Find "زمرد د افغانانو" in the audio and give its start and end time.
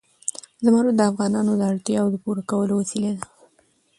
0.63-1.51